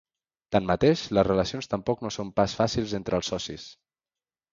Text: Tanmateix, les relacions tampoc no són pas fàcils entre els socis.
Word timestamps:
Tanmateix, 0.53 1.01
les 1.17 1.27
relacions 1.27 1.69
tampoc 1.73 2.01
no 2.05 2.11
són 2.15 2.31
pas 2.41 2.55
fàcils 2.61 2.95
entre 3.01 3.17
els 3.19 3.31
socis. 3.35 3.67